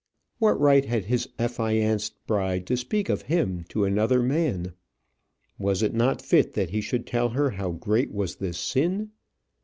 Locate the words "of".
3.07-3.21